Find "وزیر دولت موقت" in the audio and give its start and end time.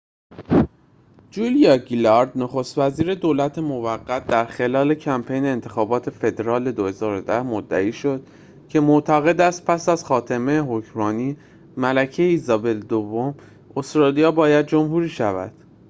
2.77-4.27